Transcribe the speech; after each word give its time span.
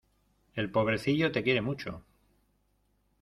El 0.55 0.71
pobrecillo 0.71 1.31
te 1.31 1.43
quiere 1.43 1.61
mucho. 1.61 2.03